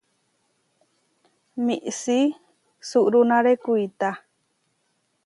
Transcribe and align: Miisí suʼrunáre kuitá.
Miisí 1.65 2.19
suʼrunáre 2.87 3.53
kuitá. 3.63 4.09